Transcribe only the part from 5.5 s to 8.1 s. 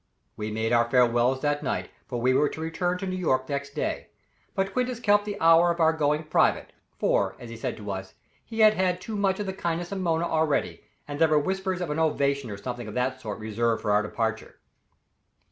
of our going private, for, as he said to